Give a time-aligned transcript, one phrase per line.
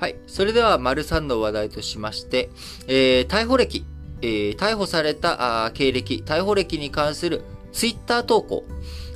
[0.00, 0.16] はい。
[0.26, 2.48] それでは、丸3の話題としまして、
[2.88, 3.84] えー、逮捕歴、
[4.22, 8.64] えー、逮捕されたあ経歴、逮捕歴に関するツイッター投稿、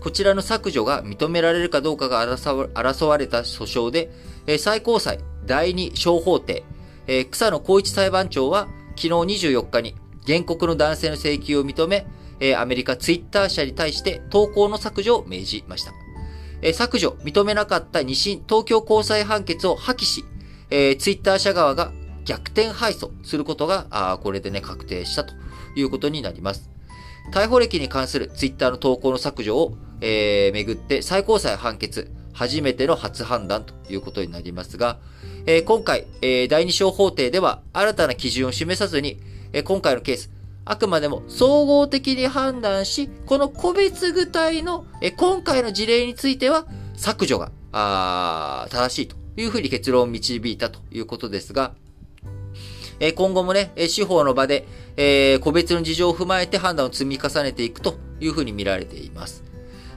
[0.01, 4.11] こちらの削除が認められるかどうかが争われた訴訟で、
[4.47, 6.65] えー、最高裁第2小法廷、
[7.07, 9.95] えー、草野光一裁判長は昨日24日に
[10.27, 12.07] 原告の男性の請求を認め、
[12.41, 15.93] えー、アメリカツイッター社に対して投稿の削除を命じました。
[16.61, 20.27] えー、削除、認めなかった二審東京高裁判決を破棄し、
[20.71, 21.93] えー、ツイッター社側が
[22.25, 25.35] 逆転敗訴することが、あこれでね、確定したと
[25.77, 26.71] いうことになります。
[27.33, 34.99] 逮捕歴に関するツイッターの投稿の削除を、えー、めぐって最高裁判決、初めての初判断ということになりますが、
[35.47, 39.21] えー、今回、えー、第二小法廷では新たな基準を示さずに、
[39.53, 40.31] えー、今回のケース、
[40.65, 51.75] あくまでも総合的に判断し、この個別具体の、えー、今回の事例については削除があ正しいというふうに結論を導いたということですが、
[53.01, 59.43] え今後もね、司法の場で、え個別の事情を踏まえて判断を積み重ねていくというふうに見られています。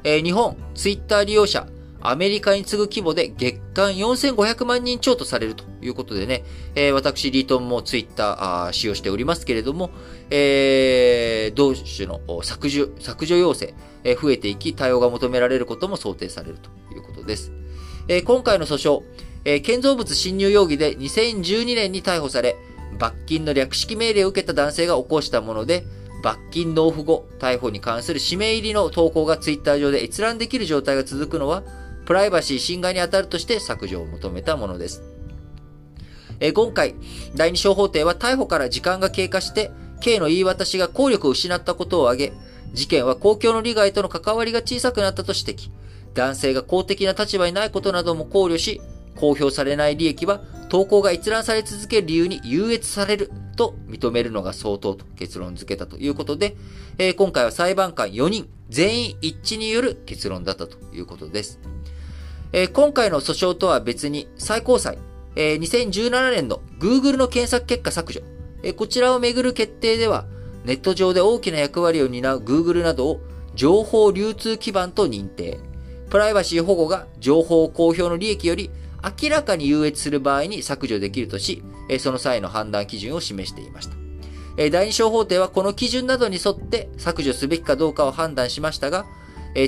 [0.03, 1.67] え日本、ツイッター利用者、
[2.01, 6.43] アメリカに次ぐ規模で月間4500万人超とされるということでね、
[6.75, 9.89] えー、私、リートンもツイッター使用しておりますけれども、
[10.29, 17.51] えー、同種の削除、削除要請、えー、増えていき、対応が求められることも想定されるということです。
[18.07, 19.03] えー、今回の訴訟、
[19.49, 22.57] え、建造物侵入容疑で2012年に逮捕され、
[22.99, 25.85] 罰金の略式命令を受けた男性が起こしたもので、
[26.21, 31.63] 罰金納付後、逮捕に関する指名入りの投稿がツイッター上で閲覧できる状態が続くのは、
[32.05, 35.01] プライバシー侵害に当たるとして削除を求めたものです。
[36.41, 36.95] え今回、
[37.33, 42.33] 第二小法廷は逮捕から時間が経過して、刑の言い渡しが効力を失ったことを挙げ、
[42.73, 45.71] 事件は公共の利害との関わりが小さくなったと指摘。
[46.15, 48.81] 男性が公的な立場にないことなども考慮し、
[49.17, 56.55] 公表されない利益は投稿が閲覧され続ける理由に優越されると認めるのが相当と結論付けたということで、
[56.97, 61.59] えー、今回は裁判官4人全員一致による結論だったということです。
[62.53, 64.97] えー、今回の訴訟とは別に最高裁、
[65.35, 68.21] えー、2017年の Google の検索結果削除、
[68.63, 70.25] えー、こちらをめぐる決定では、
[70.63, 73.21] ネット上で大きな役割を担う Google などを
[73.55, 75.59] 情報流通基盤と認定。
[76.09, 78.69] プライバシー保護が情報公表の利益より
[79.03, 81.63] 明らかに優越する場合に削除できるとし、
[81.99, 83.95] その際の判断基準を示していました。
[84.71, 89.05] 第二小法廷はこの基準などに沿って削除すべきかどうかを判断しましたが、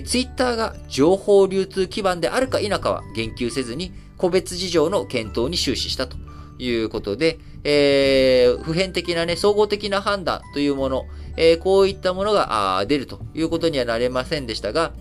[0.05, 6.17] ツイッターが情報流通基盤であるか否かは言及せずに、個別事情の検討に終始したと
[6.57, 11.05] いうことで、えー、普遍的なね、総合的な判断というもの、
[11.37, 14.93] えー、こういったものが出るということにはなれませんでしたが、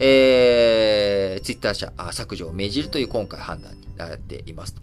[0.00, 4.82] えー、ツイッター社削除を命じるという今回判断になっていますと。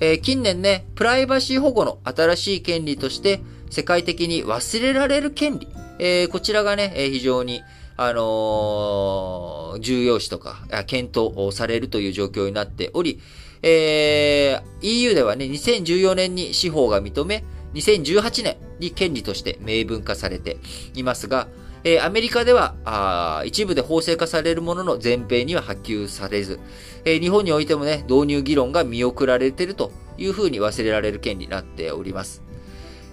[0.00, 3.40] えー、近年ね、プライバシー保護の新しい権利として、
[3.70, 7.62] 世界的に忘れられる権利、えー、こちらがね、非常に、
[7.96, 13.20] あのー、重要視とか、検討をされるという状況になっており、
[13.62, 17.44] えー、EU ではね、2014年に司法が認め、
[17.74, 20.56] 2018年に権利として明文化されて
[20.94, 21.48] いますが、
[21.84, 26.60] えー、アメリカではあ一部で法制化されるものの全米には波及されず、
[27.04, 32.42] えー、日本においてもね、導入議論が見送られているというふうに忘れられる権利になっております。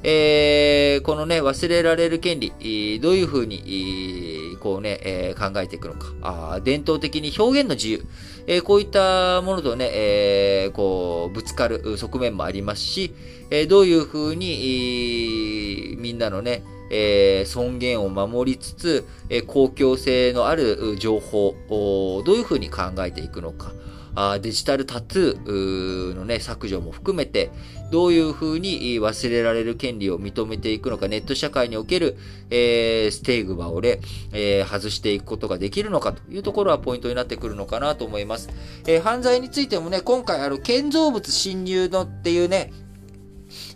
[0.03, 6.13] えー、このね、忘れられる権利、どういうふうに、こうね、えー、考えていくのか。
[6.21, 8.05] あ伝統的に表現の自由、
[8.45, 13.13] えー、こういったものとね、えー、こう、ぶつかる側面もありますし、
[13.49, 23.71] えー、どういうふうに、みんなのね、えー、尊厳を守りつつ、えー、公共性のある情報をどういうふうに考えていくのか。
[24.19, 27.51] あデジタルタトゥーのね、削除も含めて、
[27.91, 32.17] どういうふうに忘れられる権利を認めていくのか、ネット社会における、
[32.49, 33.99] えー、ステーグバをね、
[34.33, 38.49] えー、外していくことができるのかというところはポイントになってくるのかなと思います。
[38.87, 42.73] えー、犯罪についてもね、今回あの、建造物侵入のっていうね、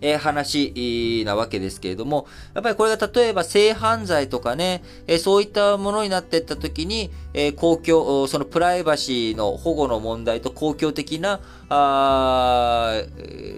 [0.02, 11.40] えー、話なわけですけれども、やっぱりこれが例えば性犯罪とかね、えー、そういったものになっていったときに、えー、公共、そのプライバシーの保護の問題と公共的な、
[11.70, 13.04] あ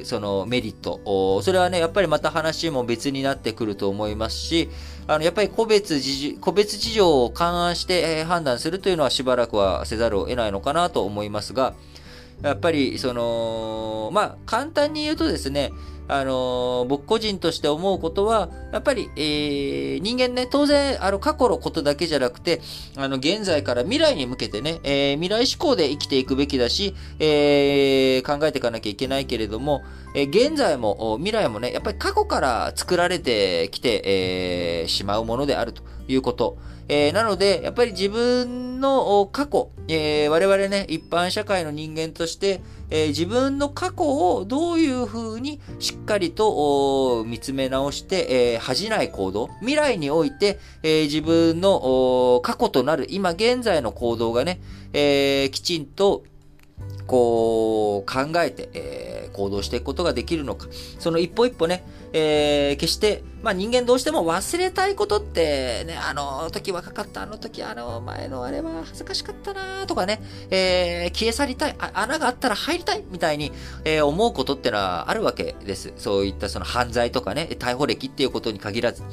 [0.03, 4.69] そのメリット、それはね、やっぱりまた話も別になってくると思いますし、
[5.07, 11.73] あの、やっぱり個別事個別事情を勘案して、え判断するというのはしばらくはせざるを得ないのかなと思いますが、
[12.41, 15.71] やっぱり、その、まあ、簡単に言うとですね、
[16.07, 22.61] あの、僕個人として思うことは、やっぱり、えー、人間ね、当然、あの、過去のことだけじゃなくて、
[22.97, 29.83] あの、現在から未来に向けてね、えー、未来志向で生きていくべきだし、えー、考えていかなきゃいけないけれども、
[30.15, 35.83] え、現在も、未来もね、やっぱり過去から作られてきて、え、しまうものであると。
[36.07, 36.57] いうこと。
[36.89, 54.59] えー、なので、やっぱり自分の過去、えー、我々ね、一般社会の人間として、えー、自分の過去をどういうふうにしっかりと見つめ直して、えー、恥じない行動、未来において、え、自分の過去となる今現在の行動がね、
[54.91, 56.23] え、きちんと
[57.07, 60.67] こう考えて、え、行動していくことができるのか。
[60.99, 73.51] その一歩一歩ね、え、決して、まあ人間どうしても忘れたいことって、ね、あの時若かった、あの時あの前のあれは恥ずかしかったなとかね、えー、消え去りたい穴があったら入りたいみたいに、
[73.83, 75.91] えー、思うことってのはあるわけです。
[75.97, 79.03] そういったその犯罪とかね、逮捕歴っていうことに限らず。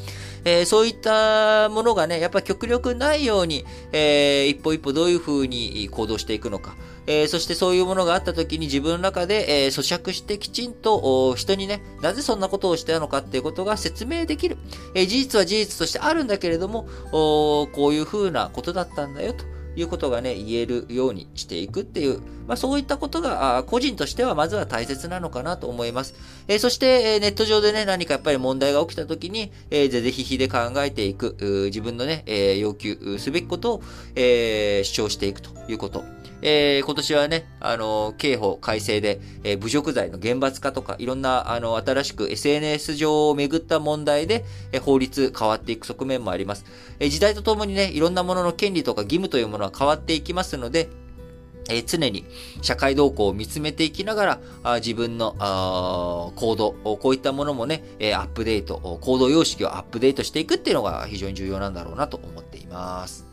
[0.44, 6.76] えー、そういったものがね、やっぱ極力ないように、えー、一歩一歩どういうふうに行動していくのか。
[7.06, 14.56] えー、そしてそういうものがあった時に自分の中で、えー、咀嚼してきちんと人にね、なぜそんなことをしたのかっていうことが説明できる。
[14.94, 19.44] え、事実は事実としてあるんだけれども、こういうふうなことだったんだよと。
[19.76, 22.20] いうことがね、言えるようにしていくっていう、
[22.50, 26.16] まあそういったことが、個人としてはまずは大切なのかなと思います。
[26.48, 31.36] えー、そして、え、ネット上でね、何かやっぱり問題が起きた時に、えー、ぜぜひひで考えていく、
[31.66, 33.82] 自分のね、え、要求すべきことを、
[34.16, 36.02] えー、主張していくということ。
[36.42, 46.64] えー、今年はね、あの、刑法改正で、えー、侮辱罪の厳罰化とか、いろんな、あの、新しく SNS 上をめぐった問題で、えー、法律変わっていく側面もあります。
[46.98, 50.88] えー、時代とともにね、いろんなものの権利とか義務というものは変わっていきますので、
[51.68, 52.24] え、常に
[52.62, 55.34] 社会動向を見つめていきながら、あ自分の
[56.36, 63.29] 行動、こういったものもね、えアップデート、行動様式をアップデートしていくっていうのが非常に重要なんだろうなと思っています。